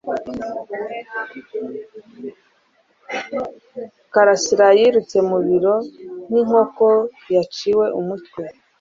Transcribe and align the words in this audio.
Karasira 4.13 4.67
yirutse 4.79 5.17
mu 5.29 5.37
biro 5.47 5.75
nk'inkoko 6.27 6.87
yaciwe 7.35 7.85
umutwe. 7.99 8.41